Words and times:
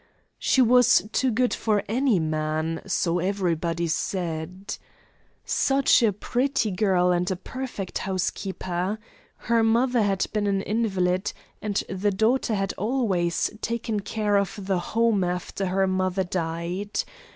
She 0.39 0.63
was 0.63 1.07
too 1.11 1.29
good 1.29 1.53
for 1.53 1.83
any 1.87 2.17
man, 2.17 2.81
so 2.87 3.19
everybody 3.19 3.87
said. 3.87 4.75
Such 5.45 6.01
a 6.01 6.11
pretty 6.11 6.71
girl 6.71 7.11
and 7.11 7.29
a 7.29 7.35
perfect 7.35 7.99
housekeeper. 7.99 8.97
Her 9.35 9.61
mother 9.63 10.01
had 10.01 10.25
been 10.33 10.47
an 10.47 10.63
invalid, 10.63 11.31
and 11.61 11.83
the 11.87 12.09
daughter 12.09 12.55
had 12.55 12.73
always 12.79 13.51
taken 13.61 13.99
care 13.99 14.37
of 14.39 14.65
the 14.65 14.79
home 14.79 15.23
after 15.23 15.67
her 15.67 15.85
mother 15.85 16.23
died. 16.23 17.03